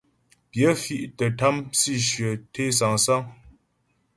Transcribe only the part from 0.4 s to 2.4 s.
Pyə fì̀' tə́ tâm sǐshyə